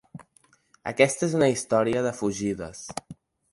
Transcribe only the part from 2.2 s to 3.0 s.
fugides.